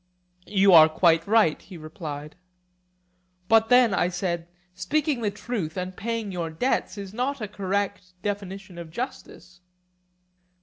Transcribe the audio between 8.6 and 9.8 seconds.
of justice.